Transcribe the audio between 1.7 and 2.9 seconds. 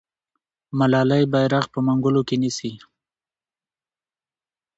په منګولو کې نیسي.